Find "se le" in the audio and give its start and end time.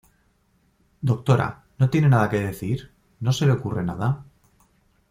3.31-3.51